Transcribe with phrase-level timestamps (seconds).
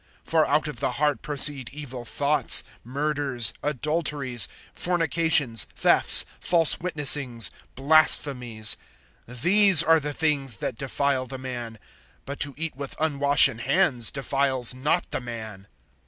[0.25, 8.77] (19)For out of the heart proceed evil thoughts, murders, adulteries, fornications, thefts, false witnessings, blasphemies.
[9.27, 11.77] (20)These are the things that defile the man;
[12.25, 15.67] but to eat with unwashen hands defiles not the man.